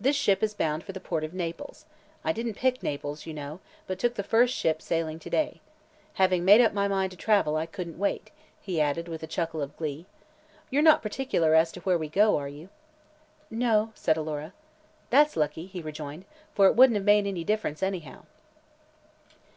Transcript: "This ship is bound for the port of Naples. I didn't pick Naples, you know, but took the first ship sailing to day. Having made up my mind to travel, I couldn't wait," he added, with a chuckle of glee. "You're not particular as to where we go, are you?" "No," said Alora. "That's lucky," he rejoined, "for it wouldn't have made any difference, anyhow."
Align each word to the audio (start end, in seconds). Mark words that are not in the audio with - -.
"This 0.00 0.16
ship 0.16 0.42
is 0.42 0.54
bound 0.54 0.82
for 0.82 0.90
the 0.90 0.98
port 0.98 1.22
of 1.22 1.32
Naples. 1.32 1.86
I 2.24 2.32
didn't 2.32 2.54
pick 2.56 2.82
Naples, 2.82 3.26
you 3.26 3.32
know, 3.32 3.60
but 3.86 3.96
took 4.00 4.16
the 4.16 4.24
first 4.24 4.52
ship 4.52 4.82
sailing 4.82 5.20
to 5.20 5.30
day. 5.30 5.60
Having 6.14 6.44
made 6.44 6.60
up 6.60 6.72
my 6.72 6.88
mind 6.88 7.12
to 7.12 7.16
travel, 7.16 7.54
I 7.54 7.64
couldn't 7.64 7.96
wait," 7.96 8.32
he 8.60 8.80
added, 8.80 9.06
with 9.06 9.22
a 9.22 9.28
chuckle 9.28 9.62
of 9.62 9.76
glee. 9.76 10.06
"You're 10.68 10.82
not 10.82 11.00
particular 11.00 11.54
as 11.54 11.70
to 11.70 11.80
where 11.82 11.96
we 11.96 12.08
go, 12.08 12.36
are 12.38 12.48
you?" 12.48 12.70
"No," 13.52 13.92
said 13.94 14.16
Alora. 14.16 14.52
"That's 15.10 15.36
lucky," 15.36 15.66
he 15.66 15.80
rejoined, 15.80 16.24
"for 16.56 16.66
it 16.66 16.74
wouldn't 16.74 16.96
have 16.96 17.04
made 17.04 17.28
any 17.28 17.44
difference, 17.44 17.80
anyhow." 17.80 18.24